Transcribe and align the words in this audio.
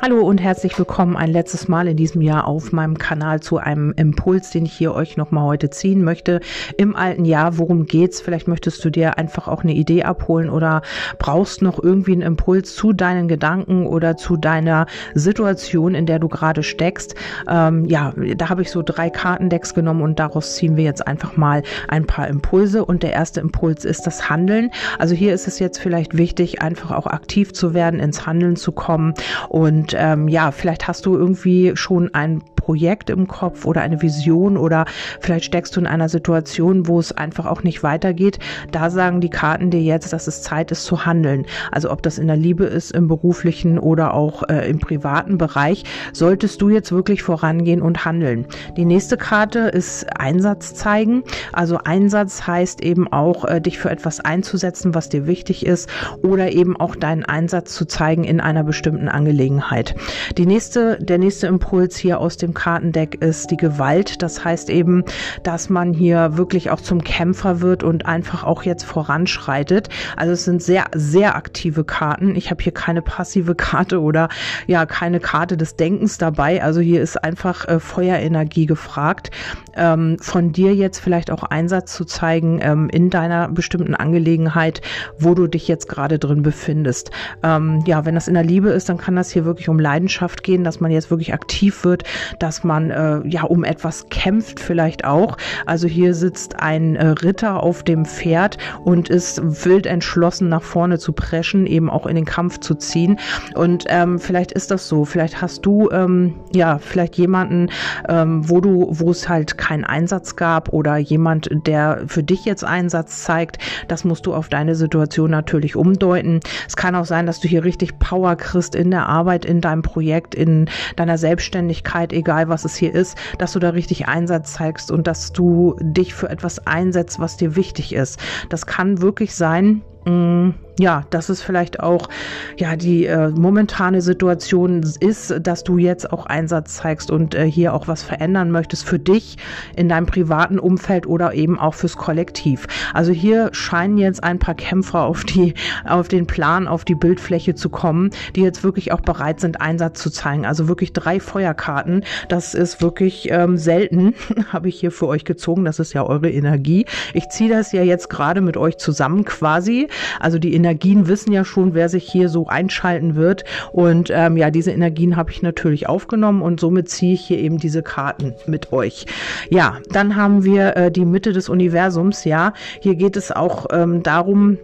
Hallo 0.00 0.20
und 0.20 0.40
herzlich 0.40 0.78
willkommen 0.78 1.16
ein 1.16 1.32
letztes 1.32 1.66
Mal 1.66 1.88
in 1.88 1.96
diesem 1.96 2.22
Jahr 2.22 2.46
auf 2.46 2.70
meinem 2.70 2.98
Kanal 2.98 3.40
zu 3.40 3.58
einem 3.58 3.92
Impuls, 3.96 4.50
den 4.50 4.64
ich 4.64 4.72
hier 4.72 4.94
euch 4.94 5.16
nochmal 5.16 5.42
heute 5.42 5.70
ziehen 5.70 6.04
möchte. 6.04 6.38
Im 6.76 6.94
alten 6.94 7.24
Jahr, 7.24 7.58
worum 7.58 7.84
geht's? 7.84 8.20
Vielleicht 8.20 8.46
möchtest 8.46 8.84
du 8.84 8.90
dir 8.90 9.18
einfach 9.18 9.48
auch 9.48 9.64
eine 9.64 9.72
Idee 9.74 10.04
abholen 10.04 10.50
oder 10.50 10.82
brauchst 11.18 11.62
noch 11.62 11.82
irgendwie 11.82 12.12
einen 12.12 12.22
Impuls 12.22 12.76
zu 12.76 12.92
deinen 12.92 13.26
Gedanken 13.26 13.88
oder 13.88 14.16
zu 14.16 14.36
deiner 14.36 14.86
Situation, 15.14 15.96
in 15.96 16.06
der 16.06 16.20
du 16.20 16.28
gerade 16.28 16.62
steckst. 16.62 17.16
Ähm, 17.48 17.84
ja, 17.86 18.14
da 18.36 18.50
habe 18.50 18.62
ich 18.62 18.70
so 18.70 18.82
drei 18.84 19.10
Kartendecks 19.10 19.74
genommen 19.74 20.02
und 20.02 20.20
daraus 20.20 20.54
ziehen 20.54 20.76
wir 20.76 20.84
jetzt 20.84 21.08
einfach 21.08 21.36
mal 21.36 21.64
ein 21.88 22.06
paar 22.06 22.28
Impulse. 22.28 22.84
Und 22.84 23.02
der 23.02 23.14
erste 23.14 23.40
Impuls 23.40 23.84
ist 23.84 24.06
das 24.06 24.30
Handeln. 24.30 24.70
Also 25.00 25.16
hier 25.16 25.34
ist 25.34 25.48
es 25.48 25.58
jetzt 25.58 25.78
vielleicht 25.78 26.16
wichtig, 26.16 26.62
einfach 26.62 26.92
auch 26.92 27.08
aktiv 27.08 27.52
zu 27.52 27.74
werden, 27.74 27.98
ins 27.98 28.26
Handeln 28.26 28.54
zu 28.54 28.70
kommen 28.70 29.14
und 29.48 29.87
und 29.88 29.96
ähm, 29.98 30.28
ja, 30.28 30.50
vielleicht 30.50 30.86
hast 30.86 31.06
du 31.06 31.16
irgendwie 31.16 31.72
schon 31.74 32.12
ein 32.12 32.42
Projekt 32.68 33.08
im 33.08 33.26
Kopf 33.26 33.64
oder 33.64 33.80
eine 33.80 34.02
Vision 34.02 34.58
oder 34.58 34.84
vielleicht 35.20 35.46
steckst 35.46 35.74
du 35.74 35.80
in 35.80 35.86
einer 35.86 36.10
Situation, 36.10 36.86
wo 36.86 36.98
es 36.98 37.12
einfach 37.12 37.46
auch 37.46 37.62
nicht 37.62 37.82
weitergeht. 37.82 38.38
Da 38.72 38.90
sagen 38.90 39.22
die 39.22 39.30
Karten 39.30 39.70
dir 39.70 39.80
jetzt, 39.80 40.12
dass 40.12 40.26
es 40.26 40.42
Zeit 40.42 40.70
ist 40.70 40.84
zu 40.84 41.06
handeln. 41.06 41.46
Also 41.72 41.90
ob 41.90 42.02
das 42.02 42.18
in 42.18 42.26
der 42.26 42.36
Liebe 42.36 42.64
ist, 42.66 42.92
im 42.92 43.08
beruflichen 43.08 43.78
oder 43.78 44.12
auch 44.12 44.42
äh, 44.50 44.68
im 44.68 44.80
privaten 44.80 45.38
Bereich, 45.38 45.84
solltest 46.12 46.60
du 46.60 46.68
jetzt 46.68 46.92
wirklich 46.92 47.22
vorangehen 47.22 47.80
und 47.80 48.04
handeln. 48.04 48.44
Die 48.76 48.84
nächste 48.84 49.16
Karte 49.16 49.60
ist 49.60 50.04
Einsatz 50.20 50.74
zeigen. 50.74 51.24
Also 51.54 51.78
Einsatz 51.82 52.46
heißt 52.46 52.82
eben 52.82 53.10
auch, 53.10 53.46
äh, 53.46 53.62
dich 53.62 53.78
für 53.78 53.88
etwas 53.88 54.20
einzusetzen, 54.20 54.94
was 54.94 55.08
dir 55.08 55.26
wichtig 55.26 55.64
ist 55.64 55.88
oder 56.22 56.52
eben 56.52 56.76
auch 56.76 56.96
deinen 56.96 57.24
Einsatz 57.24 57.72
zu 57.72 57.86
zeigen 57.86 58.24
in 58.24 58.42
einer 58.42 58.62
bestimmten 58.62 59.08
Angelegenheit. 59.08 59.94
Die 60.36 60.44
nächste, 60.44 60.98
der 61.00 61.16
nächste 61.16 61.46
Impuls 61.46 61.96
hier 61.96 62.20
aus 62.20 62.36
dem 62.36 62.57
Kartendeck 62.58 63.22
ist 63.22 63.52
die 63.52 63.56
Gewalt. 63.56 64.20
Das 64.20 64.44
heißt 64.44 64.68
eben, 64.68 65.04
dass 65.44 65.70
man 65.70 65.92
hier 65.92 66.36
wirklich 66.36 66.70
auch 66.70 66.80
zum 66.80 67.04
Kämpfer 67.04 67.60
wird 67.60 67.84
und 67.84 68.06
einfach 68.06 68.42
auch 68.42 68.64
jetzt 68.64 68.82
voranschreitet. 68.82 69.88
Also 70.16 70.32
es 70.32 70.44
sind 70.44 70.60
sehr, 70.60 70.86
sehr 70.92 71.36
aktive 71.36 71.84
Karten. 71.84 72.34
Ich 72.34 72.50
habe 72.50 72.60
hier 72.60 72.72
keine 72.72 73.00
passive 73.00 73.54
Karte 73.54 74.02
oder 74.02 74.28
ja, 74.66 74.86
keine 74.86 75.20
Karte 75.20 75.56
des 75.56 75.76
Denkens 75.76 76.18
dabei. 76.18 76.60
Also 76.60 76.80
hier 76.80 77.00
ist 77.00 77.22
einfach 77.22 77.64
äh, 77.68 77.78
Feuerenergie 77.78 78.66
gefragt. 78.66 79.30
Ähm, 79.78 80.16
von 80.20 80.52
dir 80.52 80.74
jetzt 80.74 80.98
vielleicht 80.98 81.30
auch 81.30 81.42
Einsatz 81.42 81.94
zu 81.94 82.04
zeigen 82.04 82.58
ähm, 82.62 82.88
in 82.90 83.10
deiner 83.10 83.48
bestimmten 83.48 83.94
Angelegenheit, 83.94 84.80
wo 85.18 85.34
du 85.34 85.46
dich 85.46 85.68
jetzt 85.68 85.88
gerade 85.88 86.18
drin 86.18 86.42
befindest. 86.42 87.10
Ähm, 87.42 87.82
ja, 87.86 88.04
wenn 88.04 88.14
das 88.14 88.28
in 88.28 88.34
der 88.34 88.44
Liebe 88.44 88.70
ist, 88.70 88.88
dann 88.88 88.98
kann 88.98 89.16
das 89.16 89.30
hier 89.30 89.44
wirklich 89.44 89.68
um 89.68 89.78
Leidenschaft 89.78 90.42
gehen, 90.42 90.64
dass 90.64 90.80
man 90.80 90.90
jetzt 90.90 91.10
wirklich 91.10 91.32
aktiv 91.32 91.84
wird, 91.84 92.04
dass 92.38 92.64
man 92.64 92.90
äh, 92.90 93.20
ja 93.26 93.44
um 93.44 93.64
etwas 93.64 94.08
kämpft 94.10 94.60
vielleicht 94.60 95.04
auch. 95.04 95.36
Also 95.66 95.88
hier 95.88 96.14
sitzt 96.14 96.60
ein 96.60 96.96
äh, 96.96 97.06
Ritter 97.08 97.62
auf 97.62 97.82
dem 97.82 98.04
Pferd 98.04 98.58
und 98.84 99.08
ist 99.08 99.40
wild 99.64 99.86
entschlossen 99.86 100.48
nach 100.48 100.62
vorne 100.62 100.98
zu 100.98 101.12
preschen, 101.12 101.66
eben 101.66 101.90
auch 101.90 102.06
in 102.06 102.16
den 102.16 102.24
Kampf 102.24 102.60
zu 102.60 102.74
ziehen. 102.74 103.18
Und 103.54 103.84
ähm, 103.88 104.18
vielleicht 104.18 104.52
ist 104.52 104.70
das 104.70 104.88
so. 104.88 105.04
Vielleicht 105.04 105.40
hast 105.40 105.64
du 105.64 105.90
ähm, 105.90 106.34
ja 106.52 106.78
vielleicht 106.78 107.16
jemanden, 107.16 107.70
ähm, 108.08 108.48
wo 108.48 108.60
du, 108.60 108.88
wo 108.90 109.10
es 109.10 109.28
halt 109.28 109.58
keinen 109.68 109.84
Einsatz 109.84 110.34
gab 110.34 110.72
oder 110.72 110.96
jemand, 110.96 111.50
der 111.52 112.04
für 112.06 112.22
dich 112.22 112.46
jetzt 112.46 112.64
Einsatz 112.64 113.22
zeigt. 113.22 113.58
Das 113.86 114.02
musst 114.02 114.24
du 114.24 114.32
auf 114.32 114.48
deine 114.48 114.74
Situation 114.74 115.30
natürlich 115.30 115.76
umdeuten. 115.76 116.40
Es 116.66 116.74
kann 116.74 116.94
auch 116.94 117.04
sein, 117.04 117.26
dass 117.26 117.40
du 117.40 117.48
hier 117.48 117.64
richtig 117.64 117.98
Power 117.98 118.36
kriegst 118.36 118.74
in 118.74 118.90
der 118.90 119.06
Arbeit, 119.06 119.44
in 119.44 119.60
deinem 119.60 119.82
Projekt, 119.82 120.34
in 120.34 120.70
deiner 120.96 121.18
Selbstständigkeit, 121.18 122.14
egal 122.14 122.48
was 122.48 122.64
es 122.64 122.76
hier 122.76 122.94
ist, 122.94 123.18
dass 123.36 123.52
du 123.52 123.58
da 123.58 123.70
richtig 123.70 124.08
Einsatz 124.08 124.54
zeigst 124.54 124.90
und 124.90 125.06
dass 125.06 125.32
du 125.32 125.76
dich 125.82 126.14
für 126.14 126.30
etwas 126.30 126.66
einsetzt, 126.66 127.20
was 127.20 127.36
dir 127.36 127.54
wichtig 127.54 127.94
ist. 127.94 128.18
Das 128.48 128.64
kann 128.64 129.02
wirklich 129.02 129.34
sein, 129.34 129.82
Mm, 130.08 130.54
ja, 130.78 131.04
dass 131.10 131.28
es 131.28 131.42
vielleicht 131.42 131.80
auch 131.80 132.08
ja 132.56 132.76
die 132.76 133.06
äh, 133.06 133.28
momentane 133.30 134.00
Situation 134.00 134.82
ist, 135.00 135.34
dass 135.40 135.64
du 135.64 135.78
jetzt 135.78 136.12
auch 136.12 136.26
Einsatz 136.26 136.76
zeigst 136.76 137.10
und 137.10 137.34
äh, 137.34 137.50
hier 137.50 137.74
auch 137.74 137.88
was 137.88 138.02
verändern 138.02 138.50
möchtest 138.50 138.84
für 138.84 138.98
dich 138.98 139.36
in 139.76 139.88
deinem 139.88 140.06
privaten 140.06 140.58
Umfeld 140.58 141.06
oder 141.06 141.34
eben 141.34 141.58
auch 141.58 141.74
fürs 141.74 141.96
Kollektiv. 141.96 142.66
Also 142.94 143.12
hier 143.12 143.50
scheinen 143.52 143.98
jetzt 143.98 144.22
ein 144.22 144.38
paar 144.38 144.54
Kämpfer 144.54 145.02
auf 145.02 145.24
die 145.24 145.54
auf 145.84 146.08
den 146.08 146.26
Plan, 146.26 146.68
auf 146.68 146.84
die 146.84 146.94
Bildfläche 146.94 147.54
zu 147.54 147.70
kommen, 147.70 148.10
die 148.36 148.42
jetzt 148.42 148.62
wirklich 148.62 148.92
auch 148.92 149.00
bereit 149.00 149.40
sind 149.40 149.60
Einsatz 149.60 150.00
zu 150.00 150.10
zeigen. 150.10 150.46
Also 150.46 150.68
wirklich 150.68 150.92
drei 150.92 151.20
Feuerkarten. 151.20 152.04
Das 152.28 152.54
ist 152.54 152.80
wirklich 152.80 153.30
ähm, 153.30 153.56
selten, 153.56 154.14
habe 154.52 154.68
ich 154.68 154.78
hier 154.78 154.92
für 154.92 155.08
euch 155.08 155.24
gezogen. 155.24 155.64
Das 155.64 155.78
ist 155.78 155.92
ja 155.92 156.04
eure 156.04 156.30
Energie. 156.30 156.86
Ich 157.14 157.28
ziehe 157.28 157.50
das 157.50 157.72
ja 157.72 157.82
jetzt 157.82 158.08
gerade 158.10 158.40
mit 158.40 158.56
euch 158.56 158.78
zusammen 158.78 159.24
quasi 159.24 159.88
also 160.20 160.38
die 160.38 160.54
Energien 160.68 161.08
wissen 161.08 161.32
ja 161.32 161.44
schon, 161.44 161.72
wer 161.72 161.88
sich 161.88 162.04
hier 162.10 162.28
so 162.28 162.46
einschalten 162.46 163.14
wird. 163.14 163.44
Und 163.72 164.10
ähm, 164.12 164.36
ja, 164.36 164.50
diese 164.50 164.70
Energien 164.70 165.16
habe 165.16 165.30
ich 165.30 165.40
natürlich 165.40 165.88
aufgenommen 165.88 166.42
und 166.42 166.60
somit 166.60 166.90
ziehe 166.90 167.14
ich 167.14 167.22
hier 167.22 167.38
eben 167.38 167.58
diese 167.58 167.82
Karten 167.82 168.34
mit 168.46 168.72
euch. 168.72 169.06
Ja, 169.48 169.78
dann 169.90 170.16
haben 170.16 170.44
wir 170.44 170.76
äh, 170.76 170.90
die 170.90 171.06
Mitte 171.06 171.32
des 171.32 171.48
Universums. 171.48 172.24
Ja, 172.24 172.52
hier 172.80 172.96
geht 172.96 173.16
es 173.16 173.32
auch 173.32 173.66
ähm, 173.72 174.02
darum, 174.02 174.58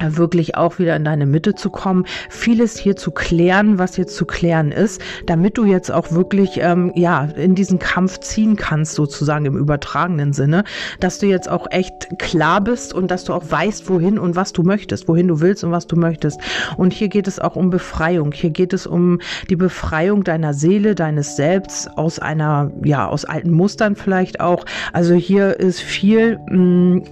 wirklich 0.00 0.56
auch 0.56 0.78
wieder 0.78 0.96
in 0.96 1.04
deine 1.04 1.26
Mitte 1.26 1.54
zu 1.54 1.70
kommen, 1.70 2.04
vieles 2.28 2.78
hier 2.78 2.96
zu 2.96 3.10
klären, 3.10 3.78
was 3.78 3.96
jetzt 3.96 4.16
zu 4.16 4.26
klären 4.26 4.72
ist, 4.72 5.00
damit 5.26 5.56
du 5.58 5.64
jetzt 5.64 5.90
auch 5.90 6.12
wirklich 6.12 6.58
ähm, 6.60 6.92
ja 6.94 7.24
in 7.36 7.54
diesen 7.54 7.78
Kampf 7.78 8.20
ziehen 8.20 8.56
kannst, 8.56 8.94
sozusagen 8.94 9.44
im 9.46 9.56
übertragenen 9.56 10.32
Sinne, 10.32 10.64
dass 11.00 11.18
du 11.18 11.26
jetzt 11.26 11.48
auch 11.48 11.66
echt 11.70 12.18
klar 12.18 12.60
bist 12.60 12.92
und 12.92 13.10
dass 13.10 13.24
du 13.24 13.32
auch 13.32 13.44
weißt, 13.48 13.88
wohin 13.88 14.18
und 14.18 14.36
was 14.36 14.52
du 14.52 14.62
möchtest, 14.62 15.08
wohin 15.08 15.28
du 15.28 15.40
willst 15.40 15.64
und 15.64 15.70
was 15.70 15.86
du 15.86 15.96
möchtest. 15.96 16.40
Und 16.76 16.92
hier 16.92 17.08
geht 17.08 17.28
es 17.28 17.38
auch 17.38 17.56
um 17.56 17.70
Befreiung. 17.70 18.32
Hier 18.32 18.50
geht 18.50 18.72
es 18.72 18.86
um 18.86 19.20
die 19.48 19.56
Befreiung 19.56 20.24
deiner 20.24 20.54
Seele, 20.54 20.94
deines 20.94 21.36
Selbst 21.36 21.96
aus 21.96 22.18
einer 22.18 22.70
ja 22.82 23.08
aus 23.08 23.24
alten 23.24 23.50
Mustern 23.50 23.96
vielleicht 23.96 24.40
auch. 24.40 24.64
Also 24.92 25.14
hier 25.14 25.58
ist 25.60 25.80
viel 25.80 26.38
mh, 26.48 26.56
mm, 26.56 27.02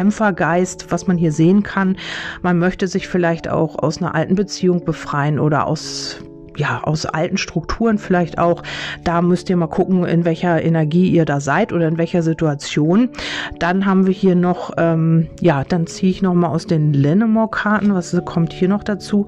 Kämpfergeist, 0.00 0.90
was 0.90 1.06
man 1.06 1.18
hier 1.18 1.30
sehen 1.30 1.62
kann. 1.62 1.98
Man 2.40 2.58
möchte 2.58 2.88
sich 2.88 3.06
vielleicht 3.06 3.50
auch 3.50 3.78
aus 3.78 3.98
einer 4.00 4.14
alten 4.14 4.34
Beziehung 4.34 4.82
befreien 4.82 5.38
oder 5.38 5.66
aus 5.66 6.22
ja, 6.56 6.82
aus 6.82 7.04
alten 7.04 7.36
Strukturen 7.36 7.98
vielleicht 7.98 8.38
auch. 8.38 8.62
Da 9.04 9.20
müsst 9.20 9.50
ihr 9.50 9.56
mal 9.56 9.66
gucken, 9.66 10.04
in 10.04 10.24
welcher 10.24 10.62
Energie 10.62 11.10
ihr 11.10 11.24
da 11.26 11.38
seid 11.38 11.72
oder 11.72 11.86
in 11.86 11.98
welcher 11.98 12.22
Situation. 12.22 13.10
Dann 13.58 13.84
haben 13.84 14.06
wir 14.06 14.12
hier 14.14 14.34
noch, 14.34 14.72
ähm, 14.78 15.28
ja, 15.40 15.64
dann 15.64 15.86
ziehe 15.86 16.10
ich 16.10 16.22
noch 16.22 16.34
mal 16.34 16.48
aus 16.48 16.66
den 16.66 16.94
Lennemore-Karten. 16.94 17.94
Was 17.94 18.18
kommt 18.24 18.54
hier 18.54 18.68
noch 18.68 18.82
dazu? 18.82 19.26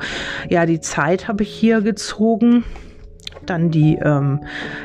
Ja, 0.49 0.65
die 0.65 0.81
Zeit 0.81 1.29
habe 1.29 1.43
ich 1.43 1.51
hier 1.51 1.83
gezogen 1.83 2.65
dann 3.47 3.71
die, 3.71 3.97
ähm, 3.97 4.41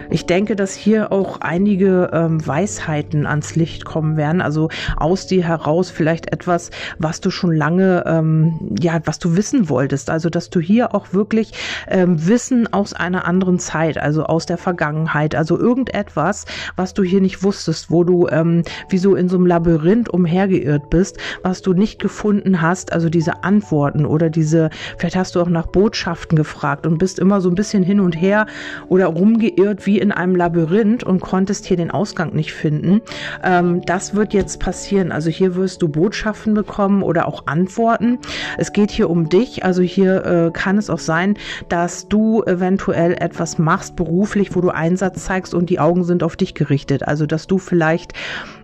ich 0.09 0.25
denke, 0.25 0.55
dass 0.55 0.73
hier 0.73 1.11
auch 1.11 1.41
einige 1.41 2.09
ähm, 2.13 2.45
Weisheiten 2.45 3.25
ans 3.25 3.55
Licht 3.55 3.85
kommen 3.85 4.17
werden. 4.17 4.41
Also 4.41 4.69
aus 4.95 5.27
dir 5.27 5.43
heraus 5.43 5.89
vielleicht 5.89 6.33
etwas, 6.33 6.71
was 6.97 7.21
du 7.21 7.29
schon 7.29 7.53
lange, 7.53 8.03
ähm, 8.05 8.75
ja, 8.79 8.99
was 9.05 9.19
du 9.19 9.35
wissen 9.35 9.69
wolltest. 9.69 10.09
Also 10.09 10.29
dass 10.29 10.49
du 10.49 10.59
hier 10.59 10.95
auch 10.95 11.13
wirklich 11.13 11.53
ähm, 11.87 12.27
Wissen 12.27 12.71
aus 12.73 12.93
einer 12.93 13.25
anderen 13.25 13.59
Zeit, 13.59 13.97
also 13.97 14.23
aus 14.23 14.45
der 14.45 14.57
Vergangenheit, 14.57 15.35
also 15.35 15.57
irgendetwas, 15.59 16.45
was 16.75 16.93
du 16.93 17.03
hier 17.03 17.21
nicht 17.21 17.43
wusstest, 17.43 17.91
wo 17.91 18.03
du 18.03 18.27
ähm, 18.29 18.63
wie 18.89 18.97
so 18.97 19.15
in 19.15 19.29
so 19.29 19.37
einem 19.37 19.45
Labyrinth 19.45 20.09
umhergeirrt 20.09 20.89
bist, 20.89 21.17
was 21.43 21.61
du 21.61 21.73
nicht 21.73 21.99
gefunden 21.99 22.61
hast, 22.61 22.93
also 22.93 23.09
diese 23.09 23.43
Antworten 23.43 24.05
oder 24.05 24.29
diese, 24.29 24.69
vielleicht 24.97 25.15
hast 25.15 25.35
du 25.35 25.41
auch 25.41 25.49
nach 25.49 25.67
Botschaften 25.67 26.35
gefragt 26.35 26.87
und 26.87 26.97
bist 26.97 27.19
immer 27.19 27.41
so 27.41 27.49
ein 27.49 27.55
bisschen 27.55 27.83
hin 27.83 27.99
und 27.99 28.19
her 28.19 28.46
oder 28.87 29.07
rumgeirrt 29.07 29.85
wie 29.85 29.99
in 29.99 30.11
einem 30.11 30.35
Labyrinth 30.35 31.03
und 31.03 31.21
konntest 31.21 31.65
hier 31.65 31.77
den 31.77 31.91
Ausgang 31.91 32.33
nicht 32.33 32.53
finden. 32.53 33.01
Ähm, 33.43 33.81
das 33.85 34.15
wird 34.15 34.33
jetzt 34.33 34.59
passieren. 34.59 35.11
Also 35.11 35.29
hier 35.29 35.55
wirst 35.55 35.81
du 35.81 35.87
Botschaften 35.87 36.53
bekommen 36.53 37.03
oder 37.03 37.27
auch 37.27 37.47
Antworten. 37.47 38.19
Es 38.57 38.73
geht 38.73 38.91
hier 38.91 39.09
um 39.09 39.29
dich. 39.29 39.63
Also 39.63 39.81
hier 39.81 40.25
äh, 40.25 40.51
kann 40.51 40.77
es 40.77 40.89
auch 40.89 40.99
sein, 40.99 41.37
dass 41.69 42.07
du 42.07 42.43
eventuell 42.43 43.13
etwas 43.13 43.57
machst 43.57 43.95
beruflich, 43.95 44.55
wo 44.55 44.61
du 44.61 44.69
Einsatz 44.69 45.25
zeigst 45.25 45.53
und 45.53 45.69
die 45.69 45.79
Augen 45.79 46.03
sind 46.03 46.23
auf 46.23 46.35
dich 46.35 46.53
gerichtet. 46.53 47.07
Also 47.07 47.25
dass 47.25 47.47
du 47.47 47.57
vielleicht 47.57 48.13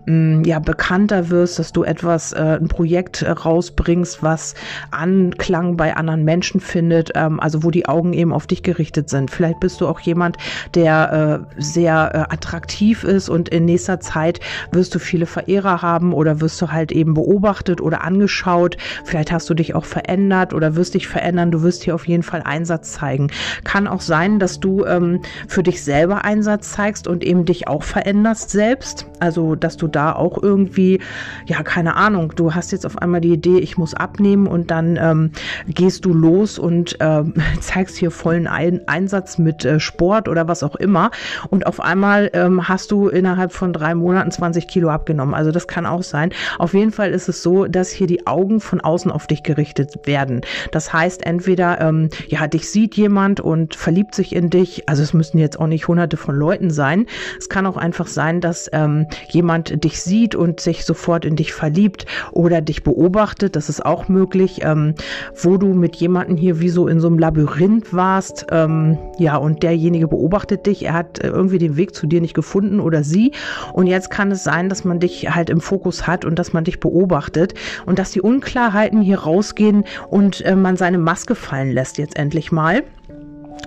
mm, 0.06 0.42
ja 0.44 0.58
bekannter 0.58 1.30
wirst, 1.30 1.58
dass 1.58 1.72
du 1.72 1.82
etwas, 1.84 2.32
äh, 2.32 2.58
ein 2.60 2.68
Projekt 2.68 3.22
äh, 3.22 3.30
rausbringst, 3.30 4.22
was 4.22 4.54
Anklang 4.90 5.76
bei 5.76 5.96
anderen 5.96 6.24
Menschen 6.24 6.60
findet, 6.60 7.12
ähm, 7.14 7.40
also 7.40 7.62
wo 7.62 7.70
die 7.70 7.86
Augen 7.86 8.12
eben 8.12 8.32
auf 8.32 8.46
dich 8.46 8.62
gerichtet 8.62 9.08
sind. 9.08 9.30
Vielleicht 9.30 9.60
bist 9.60 9.73
bist 9.74 9.80
du 9.80 9.88
auch 9.88 9.98
jemand, 9.98 10.36
der 10.76 11.44
äh, 11.58 11.60
sehr 11.60 12.10
äh, 12.14 12.18
attraktiv 12.32 13.02
ist 13.02 13.28
und 13.28 13.48
in 13.48 13.64
nächster 13.64 13.98
Zeit 13.98 14.38
wirst 14.70 14.94
du 14.94 15.00
viele 15.00 15.26
Verehrer 15.26 15.82
haben 15.82 16.12
oder 16.12 16.40
wirst 16.40 16.62
du 16.62 16.70
halt 16.70 16.92
eben 16.92 17.12
beobachtet 17.14 17.80
oder 17.80 18.04
angeschaut. 18.04 18.76
Vielleicht 19.04 19.32
hast 19.32 19.50
du 19.50 19.54
dich 19.54 19.74
auch 19.74 19.84
verändert 19.84 20.54
oder 20.54 20.76
wirst 20.76 20.94
dich 20.94 21.08
verändern. 21.08 21.50
Du 21.50 21.62
wirst 21.62 21.82
hier 21.82 21.96
auf 21.96 22.06
jeden 22.06 22.22
Fall 22.22 22.42
Einsatz 22.44 22.92
zeigen. 22.92 23.32
Kann 23.64 23.88
auch 23.88 24.00
sein, 24.00 24.38
dass 24.38 24.60
du 24.60 24.84
ähm, 24.84 25.22
für 25.48 25.64
dich 25.64 25.82
selber 25.82 26.24
Einsatz 26.24 26.70
zeigst 26.70 27.08
und 27.08 27.24
eben 27.24 27.44
dich 27.44 27.66
auch 27.66 27.82
veränderst 27.82 28.50
selbst. 28.50 29.08
Also, 29.18 29.56
dass 29.56 29.76
du 29.76 29.88
da 29.88 30.12
auch 30.12 30.40
irgendwie, 30.40 31.00
ja, 31.46 31.64
keine 31.64 31.96
Ahnung, 31.96 32.32
du 32.36 32.54
hast 32.54 32.70
jetzt 32.70 32.86
auf 32.86 32.98
einmal 32.98 33.20
die 33.20 33.32
Idee, 33.32 33.58
ich 33.58 33.76
muss 33.76 33.92
abnehmen 33.92 34.46
und 34.46 34.70
dann 34.70 34.96
ähm, 35.02 35.32
gehst 35.66 36.04
du 36.04 36.12
los 36.14 36.60
und 36.60 37.00
äh, 37.00 37.24
zeigst 37.60 37.96
hier 37.96 38.12
vollen 38.12 38.46
Ein 38.46 38.86
Einsatz 38.86 39.38
mit 39.38 39.63
äh, 39.64 39.80
Sport 39.80 40.28
oder 40.28 40.48
was 40.48 40.62
auch 40.62 40.76
immer. 40.76 41.10
Und 41.50 41.66
auf 41.66 41.80
einmal 41.80 42.30
ähm, 42.32 42.68
hast 42.68 42.90
du 42.90 43.08
innerhalb 43.08 43.52
von 43.52 43.72
drei 43.72 43.94
Monaten 43.94 44.30
20 44.30 44.68
Kilo 44.68 44.90
abgenommen. 44.90 45.34
Also 45.34 45.50
das 45.50 45.66
kann 45.66 45.86
auch 45.86 46.02
sein. 46.02 46.30
Auf 46.58 46.74
jeden 46.74 46.92
Fall 46.92 47.10
ist 47.10 47.28
es 47.28 47.42
so, 47.42 47.66
dass 47.66 47.90
hier 47.90 48.06
die 48.06 48.26
Augen 48.26 48.60
von 48.60 48.80
außen 48.80 49.10
auf 49.10 49.26
dich 49.26 49.42
gerichtet 49.42 50.06
werden. 50.06 50.40
Das 50.72 50.92
heißt, 50.92 51.24
entweder 51.26 51.80
ähm, 51.80 52.10
ja, 52.28 52.46
dich 52.46 52.70
sieht 52.70 52.96
jemand 52.96 53.40
und 53.40 53.74
verliebt 53.74 54.14
sich 54.14 54.34
in 54.34 54.50
dich. 54.50 54.88
Also 54.88 55.02
es 55.02 55.12
müssen 55.12 55.38
jetzt 55.38 55.58
auch 55.58 55.66
nicht 55.66 55.88
hunderte 55.88 56.16
von 56.16 56.36
Leuten 56.36 56.70
sein. 56.70 57.06
Es 57.38 57.48
kann 57.48 57.66
auch 57.66 57.76
einfach 57.76 58.06
sein, 58.06 58.40
dass 58.40 58.68
ähm, 58.72 59.06
jemand 59.28 59.84
dich 59.84 60.00
sieht 60.00 60.34
und 60.34 60.60
sich 60.60 60.84
sofort 60.84 61.24
in 61.24 61.36
dich 61.36 61.52
verliebt 61.52 62.06
oder 62.32 62.60
dich 62.60 62.82
beobachtet. 62.82 63.56
Das 63.56 63.68
ist 63.68 63.84
auch 63.84 64.08
möglich, 64.08 64.60
ähm, 64.62 64.94
wo 65.40 65.56
du 65.56 65.74
mit 65.74 65.96
jemandem 65.96 66.36
hier 66.36 66.60
wie 66.60 66.68
so 66.68 66.88
in 66.88 67.00
so 67.00 67.06
einem 67.06 67.18
Labyrinth 67.18 67.92
warst. 67.92 68.46
Ähm, 68.50 68.98
ja, 69.18 69.36
und 69.36 69.53
derjenige 69.62 70.08
beobachtet 70.08 70.66
dich. 70.66 70.84
Er 70.84 70.94
hat 70.94 71.18
äh, 71.18 71.28
irgendwie 71.28 71.58
den 71.58 71.76
Weg 71.76 71.94
zu 71.94 72.06
dir 72.06 72.20
nicht 72.20 72.34
gefunden 72.34 72.80
oder 72.80 73.04
sie. 73.04 73.32
Und 73.72 73.86
jetzt 73.86 74.10
kann 74.10 74.30
es 74.30 74.44
sein, 74.44 74.68
dass 74.68 74.84
man 74.84 75.00
dich 75.00 75.34
halt 75.34 75.50
im 75.50 75.60
Fokus 75.60 76.06
hat 76.06 76.24
und 76.24 76.38
dass 76.38 76.52
man 76.52 76.64
dich 76.64 76.80
beobachtet 76.80 77.54
und 77.86 77.98
dass 77.98 78.10
die 78.10 78.20
Unklarheiten 78.20 79.00
hier 79.00 79.20
rausgehen 79.20 79.84
und 80.10 80.40
äh, 80.42 80.56
man 80.56 80.76
seine 80.76 80.98
Maske 80.98 81.34
fallen 81.34 81.72
lässt 81.72 81.98
jetzt 81.98 82.16
endlich 82.16 82.52
mal. 82.52 82.82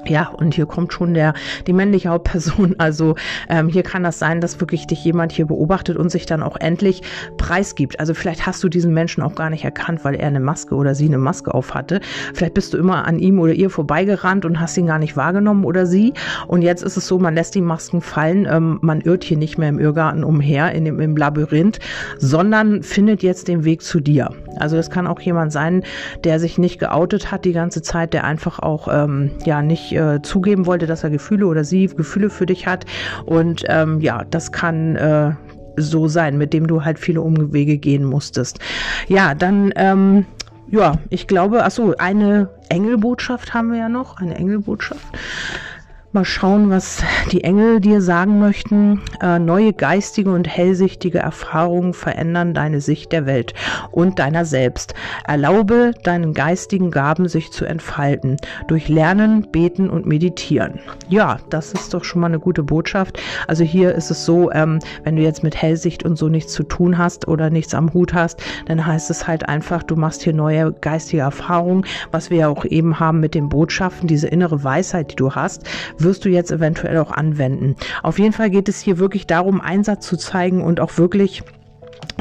Ja, 0.07 0.29
und 0.29 0.55
hier 0.55 0.65
kommt 0.65 0.93
schon 0.93 1.13
der, 1.13 1.33
die 1.65 1.73
männliche 1.73 2.09
Hauptperson. 2.09 2.75
Also 2.87 3.15
ähm, 3.49 3.69
hier 3.69 3.83
kann 3.83 4.03
das 4.03 4.19
sein, 4.19 4.39
dass 4.39 4.59
wirklich 4.59 4.87
dich 4.87 5.03
jemand 5.03 5.31
hier 5.31 5.45
beobachtet 5.45 5.97
und 5.97 6.09
sich 6.09 6.25
dann 6.25 6.43
auch 6.43 6.55
endlich 6.57 7.01
preisgibt. 7.37 7.99
Also 7.99 8.13
vielleicht 8.13 8.45
hast 8.45 8.63
du 8.63 8.69
diesen 8.69 8.93
Menschen 8.93 9.23
auch 9.23 9.35
gar 9.35 9.49
nicht 9.49 9.63
erkannt, 9.63 10.05
weil 10.05 10.15
er 10.15 10.27
eine 10.27 10.39
Maske 10.39 10.75
oder 10.75 10.93
sie 10.95 11.07
eine 11.07 11.17
Maske 11.17 11.53
auf 11.53 11.73
hatte. 11.73 11.99
Vielleicht 12.33 12.53
bist 12.53 12.73
du 12.73 12.77
immer 12.77 13.07
an 13.07 13.19
ihm 13.19 13.39
oder 13.39 13.53
ihr 13.53 13.69
vorbeigerannt 13.69 14.45
und 14.45 14.59
hast 14.59 14.77
ihn 14.77 14.87
gar 14.87 14.99
nicht 14.99 15.17
wahrgenommen 15.17 15.65
oder 15.65 15.85
sie. 15.85 16.13
Und 16.47 16.61
jetzt 16.61 16.83
ist 16.83 16.97
es 16.97 17.07
so, 17.07 17.19
man 17.19 17.35
lässt 17.35 17.55
die 17.55 17.61
Masken 17.61 18.01
fallen. 18.01 18.47
Ähm, 18.49 18.79
man 18.81 19.01
irrt 19.01 19.23
hier 19.23 19.37
nicht 19.37 19.57
mehr 19.57 19.69
im 19.69 19.79
Irrgarten 19.79 20.23
umher, 20.23 20.71
in 20.73 20.85
dem, 20.85 20.99
im 20.99 21.17
Labyrinth, 21.17 21.79
sondern 22.17 22.83
findet 22.83 23.23
jetzt 23.23 23.47
den 23.47 23.63
Weg 23.63 23.81
zu 23.81 23.99
dir. 23.99 24.29
Also 24.59 24.75
das 24.75 24.89
kann 24.89 25.07
auch 25.07 25.19
jemand 25.19 25.51
sein, 25.51 25.83
der 26.23 26.39
sich 26.39 26.57
nicht 26.57 26.79
geoutet 26.79 27.31
hat 27.31 27.45
die 27.45 27.53
ganze 27.53 27.81
Zeit, 27.81 28.13
der 28.13 28.23
einfach 28.23 28.59
auch 28.59 28.87
ähm, 28.91 29.31
ja 29.45 29.61
nicht 29.61 29.91
äh, 29.97 30.21
zugeben 30.21 30.65
wollte, 30.65 30.87
dass 30.87 31.03
er 31.03 31.09
Gefühle 31.09 31.47
oder 31.47 31.63
sie 31.63 31.87
Gefühle 31.87 32.29
für 32.29 32.45
dich 32.45 32.67
hat. 32.67 32.85
Und 33.25 33.63
ähm, 33.67 33.99
ja, 33.99 34.23
das 34.29 34.51
kann 34.51 34.95
äh, 34.95 35.31
so 35.75 36.07
sein, 36.07 36.37
mit 36.37 36.53
dem 36.53 36.67
du 36.67 36.85
halt 36.85 36.99
viele 36.99 37.21
Umwege 37.21 37.77
gehen 37.77 38.03
musstest. 38.03 38.59
Ja, 39.07 39.35
dann 39.35 39.73
ähm, 39.75 40.25
ja, 40.69 40.95
ich 41.09 41.27
glaube, 41.27 41.63
ach 41.63 41.71
so, 41.71 41.95
eine 41.97 42.49
Engelbotschaft 42.69 43.53
haben 43.53 43.71
wir 43.71 43.79
ja 43.79 43.89
noch, 43.89 44.19
eine 44.19 44.35
Engelbotschaft. 44.35 45.05
Mal 46.13 46.23
schauen, 46.23 46.69
was 46.69 47.03
die 47.33 47.43
Engel 47.43 47.81
dir 47.81 48.01
sagen 48.01 48.39
möchten. 48.39 49.01
Äh, 49.21 49.39
neue 49.39 49.73
geistige 49.73 50.31
und 50.31 50.47
hellsichtige 50.47 51.19
Erfahrungen 51.19 51.93
verändern 51.93 52.53
deine 52.53 52.79
Sicht 52.79 53.11
der 53.11 53.25
Welt 53.25 53.53
und 53.91 54.17
deiner 54.17 54.45
selbst. 54.45 54.93
Erlaube 55.27 55.91
deinen 56.03 56.33
geistigen 56.33 56.91
Gaben 56.91 57.27
sich 57.27 57.51
zu 57.51 57.65
entfalten 57.65 58.37
durch 58.69 58.87
Lernen, 58.87 59.51
Beten 59.51 59.89
und 59.89 60.05
Meditieren. 60.05 60.79
Ja, 61.09 61.39
das 61.49 61.73
ist 61.73 61.93
doch 61.93 62.05
schon 62.05 62.21
mal 62.21 62.27
eine 62.27 62.39
gute 62.39 62.63
Botschaft. 62.63 63.21
Also 63.49 63.65
hier 63.65 63.93
ist 63.93 64.09
es 64.09 64.23
so, 64.23 64.49
ähm, 64.53 64.79
wenn 65.03 65.17
du 65.17 65.23
jetzt 65.23 65.43
mit 65.43 65.57
Hellsicht 65.57 66.05
und 66.05 66.17
so 66.17 66.29
nichts 66.29 66.53
zu 66.53 66.63
tun 66.63 66.97
hast 66.97 67.27
oder 67.27 67.49
nichts 67.49 67.73
am 67.73 67.93
Hut 67.93 68.13
hast, 68.13 68.41
dann 68.67 68.85
heißt 68.85 69.09
es 69.09 69.27
halt 69.27 69.49
einfach, 69.49 69.83
du 69.83 69.97
machst 69.97 70.23
hier 70.23 70.33
neue 70.33 70.71
geistige 70.71 71.23
Erfahrungen, 71.23 71.83
was 72.11 72.29
wir 72.29 72.37
ja 72.37 72.47
auch 72.47 72.63
eben 72.63 72.97
haben 72.97 73.19
mit 73.19 73.35
den 73.35 73.49
Botschaften, 73.49 74.07
diese 74.07 74.29
innere 74.29 74.63
Weisheit, 74.63 75.11
die 75.11 75.17
du 75.17 75.35
hast 75.35 75.67
wirst 75.99 76.25
du 76.25 76.29
jetzt 76.29 76.51
eventuell 76.51 76.97
auch 76.97 77.11
anwenden. 77.11 77.75
Auf 78.03 78.19
jeden 78.19 78.33
Fall 78.33 78.49
geht 78.49 78.69
es 78.69 78.79
hier 78.81 78.99
wirklich 78.99 79.27
darum, 79.27 79.61
Einsatz 79.61 80.05
zu 80.07 80.17
zeigen 80.17 80.63
und 80.63 80.79
auch 80.79 80.97
wirklich 80.97 81.43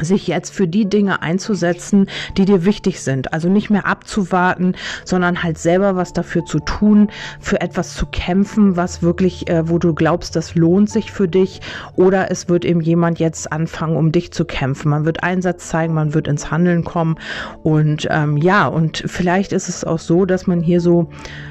sich 0.01 0.27
jetzt 0.27 0.53
für 0.53 0.67
die 0.67 0.87
Dinge 0.87 1.21
einzusetzen, 1.21 2.07
die 2.37 2.45
dir 2.45 2.65
wichtig 2.65 3.01
sind. 3.01 3.33
Also 3.33 3.49
nicht 3.49 3.69
mehr 3.69 3.87
abzuwarten, 3.87 4.75
sondern 5.05 5.43
halt 5.43 5.57
selber 5.57 5.95
was 5.95 6.13
dafür 6.13 6.45
zu 6.45 6.59
tun, 6.59 7.09
für 7.39 7.61
etwas 7.61 7.95
zu 7.95 8.05
kämpfen, 8.05 8.77
was 8.77 9.01
wirklich, 9.01 9.49
äh, 9.49 9.67
wo 9.69 9.79
du 9.79 9.93
glaubst, 9.93 10.35
das 10.35 10.55
lohnt 10.55 10.89
sich 10.89 11.11
für 11.11 11.27
dich. 11.27 11.61
Oder 11.95 12.31
es 12.31 12.49
wird 12.49 12.65
eben 12.65 12.81
jemand 12.81 13.19
jetzt 13.19 13.51
anfangen, 13.51 13.95
um 13.95 14.11
dich 14.11 14.31
zu 14.31 14.45
kämpfen. 14.45 14.89
Man 14.89 15.05
wird 15.05 15.23
Einsatz 15.23 15.69
zeigen, 15.69 15.93
man 15.93 16.13
wird 16.13 16.27
ins 16.27 16.51
Handeln 16.51 16.83
kommen. 16.83 17.15
Und 17.63 18.07
ähm, 18.11 18.37
ja, 18.37 18.67
und 18.67 19.03
vielleicht 19.05 19.51
ist 19.51 19.69
es 19.69 19.83
auch 19.83 19.99
so, 19.99 20.25
dass 20.25 20.47
man 20.47 20.61
hier 20.61 20.81
so, 20.81 21.09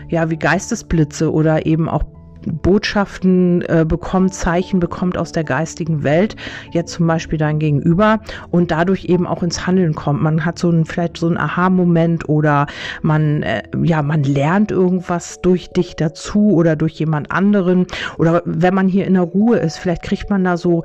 ja, 0.08 0.30
wie 0.30 0.36
Geistesblitze 0.36 1.32
oder 1.32 1.66
eben 1.66 1.88
auch 1.88 2.04
Botschaften 2.46 3.62
äh, 3.62 3.84
bekommt, 3.86 4.34
Zeichen 4.34 4.80
bekommt 4.80 5.18
aus 5.18 5.32
der 5.32 5.44
geistigen 5.44 6.02
Welt, 6.02 6.36
jetzt 6.72 6.92
zum 6.92 7.06
Beispiel 7.06 7.38
dein 7.38 7.58
Gegenüber 7.58 8.20
und 8.50 8.70
dadurch 8.70 9.06
eben 9.06 9.26
auch 9.26 9.42
ins 9.42 9.66
Handeln 9.66 9.94
kommt. 9.94 10.22
Man 10.22 10.44
hat 10.44 10.58
so 10.58 10.70
ein, 10.70 10.84
vielleicht 10.84 11.16
so 11.16 11.26
einen 11.26 11.38
Aha-Moment 11.38 12.28
oder 12.28 12.66
man, 13.02 13.42
äh, 13.42 13.62
ja, 13.82 14.02
man 14.02 14.22
lernt 14.22 14.70
irgendwas 14.70 15.40
durch 15.40 15.70
dich 15.70 15.96
dazu 15.96 16.52
oder 16.52 16.76
durch 16.76 16.94
jemand 16.94 17.30
anderen 17.30 17.86
oder 18.18 18.42
wenn 18.44 18.74
man 18.74 18.88
hier 18.88 19.06
in 19.06 19.14
der 19.14 19.22
Ruhe 19.22 19.58
ist, 19.58 19.78
vielleicht 19.78 20.02
kriegt 20.02 20.30
man 20.30 20.44
da 20.44 20.56
so 20.56 20.82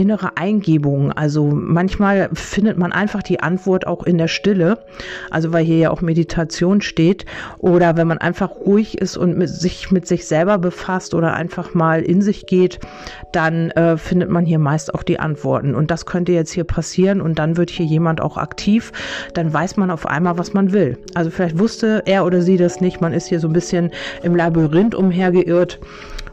innere 0.00 0.38
Eingebungen. 0.38 1.12
Also 1.12 1.50
manchmal 1.52 2.30
findet 2.32 2.78
man 2.78 2.90
einfach 2.90 3.22
die 3.22 3.40
Antwort 3.40 3.86
auch 3.86 4.04
in 4.04 4.16
der 4.16 4.28
Stille, 4.28 4.78
also 5.30 5.52
weil 5.52 5.62
hier 5.62 5.76
ja 5.76 5.90
auch 5.90 6.00
Meditation 6.00 6.80
steht. 6.80 7.26
Oder 7.58 7.98
wenn 7.98 8.06
man 8.06 8.16
einfach 8.16 8.50
ruhig 8.50 8.96
ist 8.96 9.18
und 9.18 9.36
mit 9.36 9.50
sich 9.50 9.90
mit 9.90 10.06
sich 10.06 10.26
selber 10.26 10.56
befasst 10.56 11.12
oder 11.12 11.34
einfach 11.34 11.74
mal 11.74 12.00
in 12.00 12.22
sich 12.22 12.46
geht, 12.46 12.80
dann 13.32 13.70
äh, 13.72 13.98
findet 13.98 14.30
man 14.30 14.46
hier 14.46 14.58
meist 14.58 14.94
auch 14.94 15.02
die 15.02 15.20
Antworten. 15.20 15.74
Und 15.74 15.90
das 15.90 16.06
könnte 16.06 16.32
jetzt 16.32 16.52
hier 16.52 16.64
passieren 16.64 17.20
und 17.20 17.38
dann 17.38 17.58
wird 17.58 17.68
hier 17.68 17.84
jemand 17.84 18.22
auch 18.22 18.38
aktiv, 18.38 18.92
dann 19.34 19.52
weiß 19.52 19.76
man 19.76 19.90
auf 19.90 20.06
einmal, 20.06 20.38
was 20.38 20.54
man 20.54 20.72
will. 20.72 20.96
Also 21.12 21.30
vielleicht 21.30 21.58
wusste 21.58 22.02
er 22.06 22.24
oder 22.24 22.40
sie 22.40 22.56
das 22.56 22.80
nicht, 22.80 23.02
man 23.02 23.12
ist 23.12 23.26
hier 23.26 23.38
so 23.38 23.48
ein 23.48 23.52
bisschen 23.52 23.90
im 24.22 24.34
Labyrinth 24.34 24.94
umhergeirrt 24.94 25.78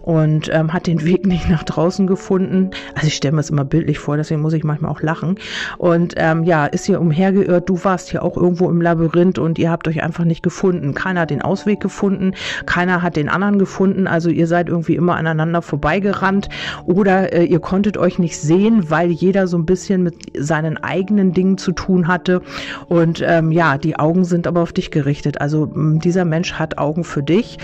und 0.07 0.49
ähm, 0.53 0.71
hat 0.71 0.87
den 0.87 1.03
Weg 1.03 1.27
nicht 1.27 1.49
nach 1.49 1.63
draußen 1.63 2.07
gefunden. 2.07 2.71
Also 2.95 3.07
ich 3.07 3.15
stelle 3.15 3.33
mir 3.33 3.39
das 3.39 3.49
immer 3.49 3.65
bildlich 3.65 3.99
vor, 3.99 4.15
deswegen 4.15 4.39
muss 4.39 4.53
ich 4.53 4.63
manchmal 4.63 4.89
auch 4.89 5.01
lachen. 5.01 5.35
Und 5.77 6.13
ähm, 6.15 6.45
ja, 6.45 6.65
ist 6.65 6.85
hier 6.85 7.01
umhergeirrt. 7.01 7.67
Du 7.67 7.83
warst 7.83 8.09
hier 8.09 8.23
auch 8.23 8.37
irgendwo 8.37 8.69
im 8.69 8.81
Labyrinth 8.81 9.37
und 9.37 9.59
ihr 9.59 9.69
habt 9.69 9.85
euch 9.85 10.01
einfach 10.01 10.23
nicht 10.23 10.43
gefunden. 10.43 10.93
Keiner 10.93 11.21
hat 11.21 11.29
den 11.29 11.41
Ausweg 11.41 11.81
gefunden, 11.81 12.31
keiner 12.65 13.01
hat 13.01 13.17
den 13.17 13.27
anderen 13.27 13.59
gefunden. 13.59 14.07
Also 14.07 14.29
ihr 14.29 14.47
seid 14.47 14.69
irgendwie 14.69 14.95
immer 14.95 15.15
aneinander 15.17 15.61
vorbeigerannt 15.61 16.47
oder 16.85 17.33
äh, 17.33 17.43
ihr 17.43 17.59
konntet 17.59 17.97
euch 17.97 18.17
nicht 18.17 18.39
sehen, 18.39 18.89
weil 18.89 19.11
jeder 19.11 19.45
so 19.47 19.57
ein 19.57 19.65
bisschen 19.65 20.03
mit 20.03 20.15
seinen 20.37 20.77
eigenen 20.77 21.33
Dingen 21.33 21.57
zu 21.57 21.73
tun 21.73 22.07
hatte. 22.07 22.41
Und 22.87 23.21
ähm, 23.27 23.51
ja, 23.51 23.77
die 23.77 23.99
Augen 23.99 24.23
sind 24.23 24.47
aber 24.47 24.61
auf 24.61 24.71
dich 24.71 24.89
gerichtet. 24.89 25.41
Also 25.41 25.65
dieser 25.75 26.23
Mensch 26.23 26.53
hat 26.53 26.77
Augen 26.77 27.03
für 27.03 27.23
dich. 27.23 27.57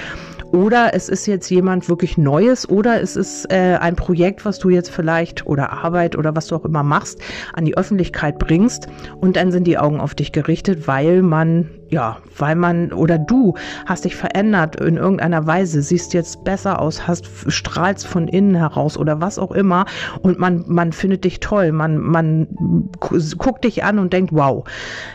Oder 0.54 0.94
es 0.94 1.10
ist 1.10 1.26
jetzt 1.26 1.50
jemand 1.50 1.90
wirklich 1.90 2.16
Neues 2.16 2.70
oder 2.70 3.02
es 3.02 3.16
ist 3.16 3.52
äh, 3.52 3.76
ein 3.82 3.96
Projekt, 3.96 4.46
was 4.46 4.60
du 4.60 4.70
jetzt 4.70 4.92
vielleicht 4.92 5.48
oder 5.48 5.74
Arbeit 5.74 6.16
oder 6.16 6.36
was 6.36 6.46
du 6.46 6.56
auch 6.56 6.64
immer 6.64 6.84
machst, 6.84 7.20
an 7.54 7.66
die 7.66 7.76
Öffentlichkeit 7.76 8.38
bringst 8.38 8.88
und 9.20 9.36
dann 9.36 9.52
sind 9.52 9.66
die 9.66 9.80
Augen 9.80 10.00
auf 10.00 10.14
dich 10.14 10.32
gerichtet, 10.32 10.88
weil 10.88 11.24
man 11.24 11.72
ja, 11.94 12.18
weil 12.40 12.56
man 12.56 12.92
oder 12.92 13.20
du 13.20 13.54
hast 13.86 14.06
dich 14.06 14.16
verändert 14.16 14.78
in 14.78 14.98
irgendeiner 14.98 15.46
Weise, 15.46 15.84
siehst 15.84 16.16
jetzt 16.16 16.44
besser 16.44 16.82
aus, 16.82 17.08
hast 17.08 17.30
strahlst 17.48 18.08
von 18.08 18.28
innen 18.28 18.56
heraus 18.56 18.98
oder 18.98 19.22
was 19.22 19.38
auch 19.38 19.52
immer 19.52 19.86
und 20.24 20.40
man 20.40 20.64
man 20.66 20.92
findet 20.92 21.24
dich 21.24 21.40
toll, 21.40 21.72
man 21.72 22.00
man 22.00 22.48
guckt 23.38 23.64
dich 23.64 23.84
an 23.84 24.00
und 24.00 24.12
denkt, 24.12 24.32
wow, 24.34 24.64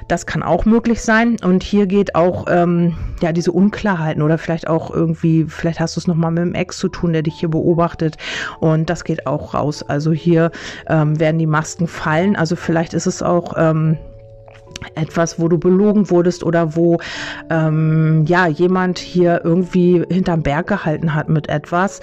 das 0.06 0.24
kann 0.24 0.44
auch 0.44 0.66
möglich 0.66 1.02
sein. 1.02 1.36
Und 1.42 1.64
hier 1.64 1.88
geht 1.88 2.14
auch 2.14 2.46
ähm, 2.48 2.94
ja 3.20 3.32
diese 3.32 3.50
Unklarheiten 3.50 4.22
oder 4.22 4.38
vielleicht 4.38 4.68
auch 4.68 4.94
irgendwie, 4.94 5.46
vielleicht 5.48 5.80
hast 5.80 5.96
du 5.96 6.00
es 6.00 6.06
noch 6.06 6.14
mal 6.14 6.30
mit 6.30 6.44
dem 6.44 6.54
Ex 6.54 6.78
zu 6.78 6.88
tun, 6.88 7.12
der 7.12 7.22
dich 7.22 7.40
hier 7.40 7.50
beobachtet. 7.50 8.18
Und 8.60 8.88
das 8.88 9.02
geht 9.02 9.26
auch 9.26 9.54
raus. 9.54 9.82
Also 9.82 10.12
hier 10.12 10.52
ähm, 10.86 11.18
werden 11.18 11.40
die 11.40 11.46
Masken 11.46 11.88
fallen, 11.88 12.36
also 12.36 12.54
vielleicht 12.54 12.94
ist 12.94 13.06
es 13.06 13.20
auch 13.20 13.54
ähm, 13.56 13.98
etwas, 14.94 15.38
wo 15.38 15.48
du 15.48 15.58
belogen 15.58 16.10
wurdest 16.10 16.44
oder 16.44 16.76
wo 16.76 16.98
ähm, 17.50 18.24
ja 18.26 18.46
jemand 18.46 18.98
hier 18.98 19.42
irgendwie 19.44 20.04
hinterm 20.08 20.42
Berg 20.42 20.66
gehalten 20.66 21.14
hat 21.14 21.28
mit 21.28 21.48
etwas, 21.48 22.00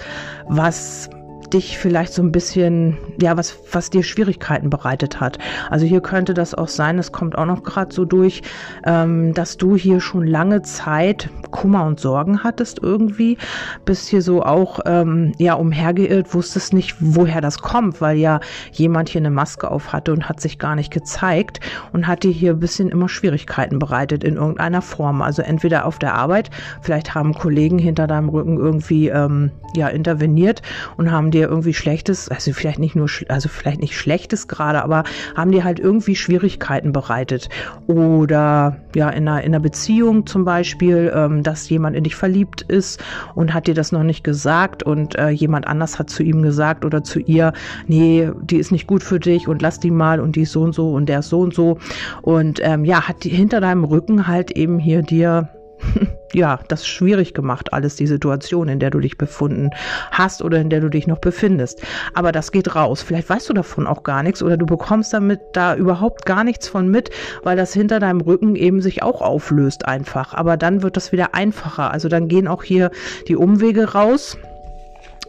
was 0.48 1.10
dich 1.48 1.78
vielleicht 1.78 2.12
so 2.12 2.22
ein 2.22 2.32
bisschen, 2.32 2.98
ja, 3.20 3.36
was, 3.36 3.58
was 3.72 3.90
dir 3.90 4.02
Schwierigkeiten 4.02 4.70
bereitet 4.70 5.20
hat. 5.20 5.38
Also 5.70 5.86
hier 5.86 6.00
könnte 6.00 6.34
das 6.34 6.54
auch 6.54 6.68
sein, 6.68 6.98
es 6.98 7.12
kommt 7.12 7.36
auch 7.36 7.46
noch 7.46 7.62
gerade 7.62 7.94
so 7.94 8.04
durch, 8.04 8.42
ähm, 8.84 9.34
dass 9.34 9.56
du 9.56 9.76
hier 9.76 10.00
schon 10.00 10.26
lange 10.26 10.62
Zeit 10.62 11.30
Kummer 11.50 11.84
und 11.84 12.00
Sorgen 12.00 12.42
hattest 12.42 12.80
irgendwie, 12.82 13.38
bist 13.84 14.08
hier 14.08 14.22
so 14.22 14.42
auch, 14.42 14.80
ähm, 14.84 15.32
ja, 15.38 15.54
umhergeirrt, 15.54 16.34
wusstest 16.34 16.72
nicht, 16.72 16.96
woher 17.00 17.40
das 17.40 17.58
kommt, 17.58 18.00
weil 18.00 18.18
ja 18.18 18.40
jemand 18.72 19.08
hier 19.08 19.20
eine 19.20 19.30
Maske 19.30 19.70
auf 19.70 19.92
hatte 19.92 20.12
und 20.12 20.28
hat 20.28 20.40
sich 20.40 20.58
gar 20.58 20.74
nicht 20.76 20.92
gezeigt 20.92 21.60
und 21.92 22.06
hat 22.06 22.24
dir 22.24 22.32
hier 22.32 22.52
ein 22.52 22.60
bisschen 22.60 22.88
immer 22.88 23.08
Schwierigkeiten 23.08 23.78
bereitet 23.78 24.24
in 24.24 24.36
irgendeiner 24.36 24.82
Form. 24.82 25.22
Also 25.22 25.42
entweder 25.42 25.86
auf 25.86 25.98
der 25.98 26.14
Arbeit, 26.14 26.50
vielleicht 26.82 27.14
haben 27.14 27.34
Kollegen 27.34 27.78
hinter 27.78 28.06
deinem 28.06 28.28
Rücken 28.28 28.58
irgendwie, 28.58 29.08
ähm, 29.08 29.50
ja, 29.74 29.88
interveniert 29.88 30.62
und 30.96 31.10
haben 31.10 31.30
dir 31.30 31.35
irgendwie 31.42 31.74
Schlechtes, 31.74 32.28
also 32.28 32.52
vielleicht 32.52 32.78
nicht 32.78 32.96
nur, 32.96 33.08
also 33.28 33.48
vielleicht 33.48 33.80
nicht 33.80 33.96
Schlechtes 33.96 34.48
gerade, 34.48 34.82
aber 34.82 35.04
haben 35.36 35.52
dir 35.52 35.64
halt 35.64 35.78
irgendwie 35.78 36.16
Schwierigkeiten 36.16 36.92
bereitet. 36.92 37.48
Oder 37.86 38.76
ja, 38.94 39.10
in 39.10 39.28
einer, 39.28 39.42
in 39.42 39.54
einer 39.54 39.60
Beziehung 39.60 40.26
zum 40.26 40.44
Beispiel, 40.44 41.12
ähm, 41.14 41.42
dass 41.42 41.68
jemand 41.68 41.96
in 41.96 42.04
dich 42.04 42.16
verliebt 42.16 42.62
ist 42.62 43.02
und 43.34 43.54
hat 43.54 43.66
dir 43.66 43.74
das 43.74 43.92
noch 43.92 44.02
nicht 44.02 44.24
gesagt 44.24 44.82
und 44.82 45.16
äh, 45.16 45.30
jemand 45.30 45.66
anders 45.66 45.98
hat 45.98 46.10
zu 46.10 46.22
ihm 46.22 46.42
gesagt 46.42 46.84
oder 46.84 47.04
zu 47.04 47.20
ihr, 47.20 47.52
nee, 47.86 48.30
die 48.42 48.56
ist 48.56 48.72
nicht 48.72 48.86
gut 48.86 49.02
für 49.02 49.20
dich 49.20 49.48
und 49.48 49.62
lass 49.62 49.80
die 49.80 49.90
mal 49.90 50.20
und 50.20 50.36
die 50.36 50.42
ist 50.42 50.52
so 50.52 50.62
und 50.62 50.74
so 50.74 50.92
und 50.92 51.08
der 51.08 51.20
ist 51.20 51.28
so 51.28 51.40
und 51.40 51.54
so. 51.54 51.78
Und 52.22 52.60
ähm, 52.62 52.84
ja, 52.84 53.08
hat 53.08 53.24
die 53.24 53.30
hinter 53.30 53.60
deinem 53.60 53.84
Rücken 53.84 54.26
halt 54.26 54.50
eben 54.52 54.78
hier 54.78 55.02
dir 55.02 55.50
ja, 56.32 56.60
das 56.68 56.86
schwierig 56.86 57.34
gemacht, 57.34 57.72
alles 57.72 57.96
die 57.96 58.06
Situation, 58.06 58.68
in 58.68 58.78
der 58.78 58.90
du 58.90 59.00
dich 59.00 59.18
befunden 59.18 59.70
hast 60.10 60.42
oder 60.42 60.58
in 60.58 60.70
der 60.70 60.80
du 60.80 60.88
dich 60.88 61.06
noch 61.06 61.18
befindest. 61.18 61.82
Aber 62.14 62.32
das 62.32 62.52
geht 62.52 62.74
raus. 62.74 63.02
Vielleicht 63.02 63.28
weißt 63.28 63.48
du 63.48 63.52
davon 63.52 63.86
auch 63.86 64.02
gar 64.02 64.22
nichts 64.22 64.42
oder 64.42 64.56
du 64.56 64.66
bekommst 64.66 65.12
damit 65.12 65.40
da 65.52 65.74
überhaupt 65.74 66.26
gar 66.26 66.44
nichts 66.44 66.68
von 66.68 66.88
mit, 66.88 67.10
weil 67.42 67.56
das 67.56 67.72
hinter 67.72 68.00
deinem 68.00 68.20
Rücken 68.20 68.56
eben 68.56 68.80
sich 68.80 69.02
auch 69.02 69.22
auflöst 69.22 69.86
einfach. 69.86 70.34
Aber 70.34 70.56
dann 70.56 70.82
wird 70.82 70.96
das 70.96 71.12
wieder 71.12 71.34
einfacher. 71.34 71.90
Also 71.92 72.08
dann 72.08 72.28
gehen 72.28 72.48
auch 72.48 72.62
hier 72.62 72.90
die 73.28 73.36
Umwege 73.36 73.92
raus. 73.92 74.36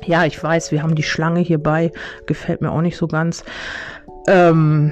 Ja, 0.06 0.26
ich 0.26 0.42
weiß, 0.42 0.72
wir 0.72 0.84
haben 0.84 0.96
die 0.96 1.04
Schlange 1.04 1.42
hierbei. 1.42 1.92
Gefällt 2.28 2.62
mir 2.62 2.72
auch 2.72 2.82
nicht 2.82 2.98
so 2.98 3.08
ganz. 3.08 3.44
Ähm, 4.28 4.92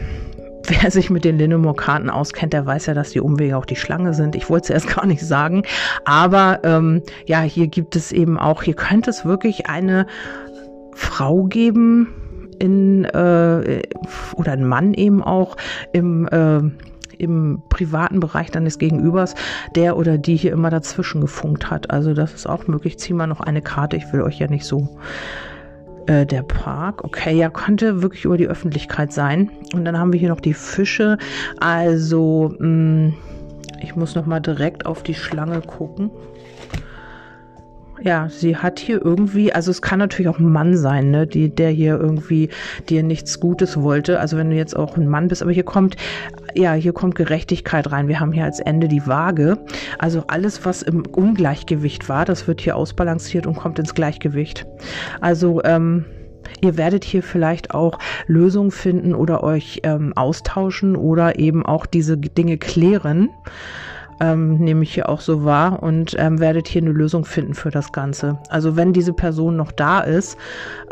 Wer 0.81 0.91
sich 0.91 1.09
mit 1.09 1.25
den 1.25 1.37
Linnemore-Karten 1.37 2.09
auskennt, 2.09 2.53
der 2.53 2.65
weiß 2.65 2.87
ja, 2.87 2.93
dass 2.93 3.11
die 3.11 3.19
Umwege 3.19 3.57
auch 3.57 3.65
die 3.65 3.75
Schlange 3.75 4.13
sind. 4.13 4.35
Ich 4.35 4.49
wollte 4.49 4.65
es 4.65 4.83
erst 4.83 4.95
gar 4.95 5.05
nicht 5.05 5.25
sagen. 5.25 5.63
Aber 6.05 6.59
ähm, 6.63 7.03
ja, 7.25 7.41
hier 7.41 7.67
gibt 7.67 7.95
es 7.95 8.11
eben 8.11 8.37
auch, 8.37 8.63
hier 8.63 8.75
könnte 8.75 9.09
es 9.09 9.25
wirklich 9.25 9.67
eine 9.67 10.07
Frau 10.93 11.43
geben 11.43 12.13
in 12.57 13.03
äh, 13.03 13.81
oder 14.35 14.51
ein 14.53 14.65
Mann 14.65 14.93
eben 14.93 15.21
auch 15.21 15.57
im 15.91 16.27
äh, 16.27 16.61
im 17.17 17.61
privaten 17.69 18.19
Bereich 18.19 18.51
deines 18.51 18.77
Gegenübers, 18.77 19.35
der 19.75 19.95
oder 19.95 20.17
die 20.17 20.35
hier 20.35 20.51
immer 20.51 20.69
dazwischen 20.69 21.21
gefunkt 21.21 21.69
hat. 21.69 21.89
Also 21.89 22.13
das 22.13 22.33
ist 22.33 22.47
auch 22.47 22.67
möglich. 22.67 22.99
Zieh 22.99 23.13
mal 23.13 23.27
noch 23.27 23.39
eine 23.39 23.61
Karte. 23.61 23.95
Ich 23.95 24.11
will 24.11 24.21
euch 24.21 24.39
ja 24.39 24.47
nicht 24.47 24.65
so 24.65 24.97
äh, 26.07 26.25
der 26.25 26.43
Park, 26.43 27.03
okay, 27.03 27.35
ja, 27.35 27.49
könnte 27.49 28.01
wirklich 28.01 28.25
über 28.25 28.37
die 28.37 28.47
Öffentlichkeit 28.47 29.11
sein. 29.11 29.49
Und 29.73 29.85
dann 29.85 29.97
haben 29.97 30.13
wir 30.13 30.19
hier 30.19 30.29
noch 30.29 30.41
die 30.41 30.53
Fische. 30.53 31.17
Also, 31.59 32.53
mh, 32.59 32.67
mm, 32.67 33.13
ich 33.81 33.95
muss 33.95 34.15
noch 34.15 34.25
mal 34.25 34.39
direkt 34.39 34.85
auf 34.85 35.03
die 35.03 35.13
Schlange 35.13 35.61
gucken. 35.61 36.09
Ja, 38.01 38.27
sie 38.29 38.57
hat 38.57 38.79
hier 38.79 39.03
irgendwie, 39.03 39.53
also 39.53 39.71
es 39.71 39.81
kann 39.81 39.99
natürlich 39.99 40.27
auch 40.27 40.39
ein 40.39 40.51
Mann 40.51 40.75
sein, 40.75 41.11
ne, 41.11 41.25
die, 41.25 41.49
der 41.49 41.69
hier 41.69 41.97
irgendwie 41.97 42.49
dir 42.89 43.03
nichts 43.03 43.39
Gutes 43.39 43.81
wollte. 43.81 44.19
Also 44.19 44.37
wenn 44.37 44.49
du 44.49 44.55
jetzt 44.55 44.75
auch 44.75 44.97
ein 44.97 45.07
Mann 45.07 45.29
bist, 45.29 45.41
aber 45.41 45.51
hier 45.51 45.63
kommt, 45.63 45.95
ja, 46.53 46.73
hier 46.73 46.93
kommt 46.93 47.15
Gerechtigkeit 47.15 47.91
rein. 47.91 48.07
Wir 48.07 48.19
haben 48.19 48.33
hier 48.33 48.43
als 48.43 48.59
Ende 48.59 48.87
die 48.87 49.07
Waage. 49.07 49.57
Also 49.97 50.25
alles, 50.27 50.65
was 50.65 50.81
im 50.81 51.05
Ungleichgewicht 51.05 52.09
war, 52.09 52.25
das 52.25 52.47
wird 52.47 52.61
hier 52.61 52.75
ausbalanciert 52.75 53.47
und 53.47 53.55
kommt 53.55 53.79
ins 53.79 53.93
Gleichgewicht. 53.93 54.65
Also, 55.21 55.63
ähm, 55.63 56.05
Ihr 56.61 56.77
werdet 56.77 57.03
hier 57.03 57.23
vielleicht 57.23 57.71
auch 57.73 57.97
Lösungen 58.27 58.69
finden 58.69 59.15
oder 59.15 59.43
euch 59.43 59.81
ähm, 59.83 60.13
austauschen 60.15 60.95
oder 60.95 61.39
eben 61.39 61.65
auch 61.65 61.87
diese 61.87 62.17
Dinge 62.17 62.57
klären 62.57 63.29
ähm, 64.19 64.57
nehme 64.57 64.83
ich 64.83 64.93
hier 64.93 65.09
auch 65.09 65.21
so 65.21 65.43
wahr 65.43 65.81
und 65.83 66.15
ähm, 66.17 66.39
werdet 66.39 66.67
hier 66.67 66.81
eine 66.81 66.91
Lösung 66.91 67.25
finden 67.25 67.53
für 67.53 67.71
das 67.71 67.91
Ganze. 67.91 68.39
Also 68.49 68.75
wenn 68.75 68.93
diese 68.93 69.13
Person 69.13 69.55
noch 69.55 69.71
da 69.71 69.99
ist, 69.99 70.37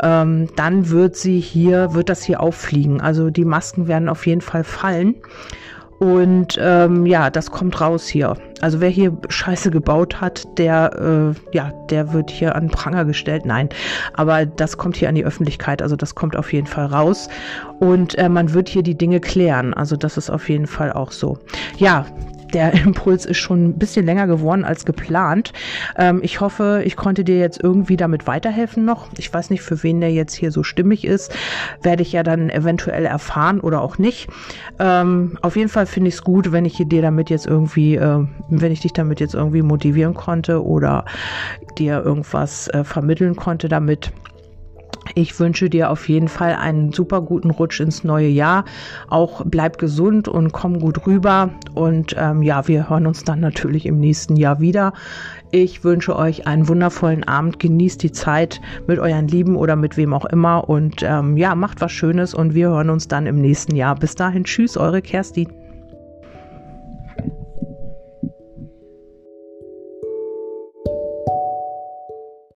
ähm, 0.02 0.48
dann 0.56 0.90
wird 0.90 1.16
sie 1.16 1.40
hier, 1.40 1.94
wird 1.94 2.08
das 2.08 2.22
hier 2.22 2.40
auffliegen. 2.40 3.00
Also 3.00 3.30
die 3.30 3.44
Masken 3.44 3.88
werden 3.88 4.08
auf 4.08 4.26
jeden 4.26 4.40
Fall 4.40 4.64
fallen. 4.64 5.16
Und 5.98 6.58
ähm, 6.60 7.06
ja, 7.06 7.30
das 7.30 7.50
kommt 7.50 7.80
raus 7.80 8.06
hier. 8.06 8.34
Also 8.60 8.80
wer 8.80 8.88
hier 8.88 9.16
Scheiße 9.28 9.70
gebaut 9.70 10.20
hat, 10.20 10.44
der, 10.58 10.92
äh, 10.98 11.56
ja, 11.56 11.72
der 11.88 12.12
wird 12.12 12.30
hier 12.30 12.56
an 12.56 12.68
Pranger 12.68 13.04
gestellt. 13.04 13.46
Nein, 13.46 13.68
aber 14.12 14.44
das 14.44 14.76
kommt 14.76 14.96
hier 14.96 15.08
an 15.08 15.14
die 15.14 15.24
Öffentlichkeit. 15.24 15.82
Also 15.82 15.96
das 15.96 16.14
kommt 16.14 16.36
auf 16.36 16.52
jeden 16.52 16.66
Fall 16.66 16.86
raus. 16.86 17.28
Und 17.78 18.18
äh, 18.18 18.28
man 18.28 18.52
wird 18.52 18.68
hier 18.68 18.82
die 18.82 18.98
Dinge 18.98 19.20
klären. 19.20 19.72
Also 19.72 19.96
das 19.96 20.16
ist 20.16 20.30
auf 20.30 20.48
jeden 20.48 20.66
Fall 20.66 20.92
auch 20.92 21.12
so. 21.12 21.38
Ja, 21.78 22.06
der 22.54 22.72
Impuls 22.84 23.26
ist 23.26 23.38
schon 23.38 23.64
ein 23.64 23.78
bisschen 23.78 24.06
länger 24.06 24.26
geworden 24.26 24.64
als 24.64 24.84
geplant. 24.84 25.52
Ähm, 25.96 26.20
ich 26.22 26.40
hoffe, 26.40 26.82
ich 26.84 26.96
konnte 26.96 27.24
dir 27.24 27.38
jetzt 27.38 27.62
irgendwie 27.62 27.96
damit 27.96 28.26
weiterhelfen 28.26 28.84
noch. 28.84 29.08
Ich 29.18 29.32
weiß 29.32 29.50
nicht, 29.50 29.62
für 29.62 29.82
wen 29.82 30.00
der 30.00 30.12
jetzt 30.12 30.34
hier 30.34 30.50
so 30.50 30.62
stimmig 30.62 31.04
ist. 31.04 31.34
Werde 31.82 32.02
ich 32.02 32.12
ja 32.12 32.22
dann 32.22 32.50
eventuell 32.50 33.04
erfahren 33.04 33.60
oder 33.60 33.82
auch 33.82 33.98
nicht. 33.98 34.28
Ähm, 34.78 35.38
auf 35.42 35.56
jeden 35.56 35.68
Fall 35.68 35.86
finde 35.86 36.08
ich 36.08 36.14
es 36.14 36.24
gut, 36.24 36.52
wenn 36.52 36.64
ich 36.64 36.76
dir 36.76 37.02
damit 37.02 37.30
jetzt 37.30 37.46
irgendwie, 37.46 37.96
äh, 37.96 38.24
wenn 38.48 38.72
ich 38.72 38.80
dich 38.80 38.92
damit 38.92 39.20
jetzt 39.20 39.34
irgendwie 39.34 39.62
motivieren 39.62 40.14
konnte 40.14 40.64
oder 40.64 41.04
dir 41.78 42.02
irgendwas 42.04 42.68
äh, 42.68 42.84
vermitteln 42.84 43.36
konnte 43.36 43.68
damit. 43.68 44.12
Ich 45.14 45.38
wünsche 45.38 45.68
dir 45.68 45.90
auf 45.90 46.08
jeden 46.08 46.28
Fall 46.28 46.54
einen 46.54 46.92
super 46.92 47.20
guten 47.20 47.50
Rutsch 47.50 47.80
ins 47.80 48.04
neue 48.04 48.28
Jahr. 48.28 48.64
Auch 49.08 49.42
bleib 49.44 49.78
gesund 49.78 50.28
und 50.28 50.52
komm 50.52 50.80
gut 50.80 51.06
rüber. 51.06 51.50
Und 51.74 52.14
ähm, 52.18 52.42
ja, 52.42 52.66
wir 52.68 52.88
hören 52.88 53.06
uns 53.06 53.24
dann 53.24 53.40
natürlich 53.40 53.86
im 53.86 53.98
nächsten 53.98 54.36
Jahr 54.36 54.60
wieder. 54.60 54.92
Ich 55.50 55.84
wünsche 55.84 56.16
euch 56.16 56.46
einen 56.46 56.68
wundervollen 56.68 57.24
Abend. 57.24 57.60
Genießt 57.60 58.02
die 58.02 58.12
Zeit 58.12 58.60
mit 58.86 58.98
euren 58.98 59.28
Lieben 59.28 59.56
oder 59.56 59.76
mit 59.76 59.96
wem 59.96 60.12
auch 60.14 60.24
immer. 60.24 60.68
Und 60.68 61.02
ähm, 61.02 61.36
ja, 61.36 61.54
macht 61.54 61.80
was 61.80 61.92
Schönes 61.92 62.34
und 62.34 62.54
wir 62.54 62.70
hören 62.70 62.90
uns 62.90 63.06
dann 63.08 63.26
im 63.26 63.40
nächsten 63.40 63.76
Jahr. 63.76 63.94
Bis 63.94 64.14
dahin, 64.14 64.44
tschüss, 64.44 64.76
eure 64.76 65.02
Kerstin. 65.02 65.48